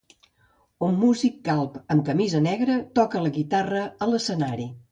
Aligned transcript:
Un 0.87 0.95
músic 1.01 1.35
calb 1.49 1.75
amb 1.97 2.03
camisa 2.09 2.43
negra 2.47 2.79
toca 3.01 3.25
la 3.27 3.35
guitarra 3.39 3.87
a 4.07 4.13
l'escenari. 4.13 4.71